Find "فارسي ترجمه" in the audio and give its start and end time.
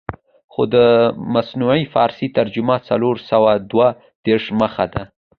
1.93-2.75